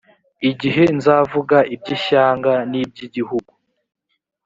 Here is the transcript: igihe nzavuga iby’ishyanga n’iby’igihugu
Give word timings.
igihe 0.49 0.83
nzavuga 0.97 1.57
iby’ishyanga 1.75 2.53
n’iby’igihugu 2.71 3.51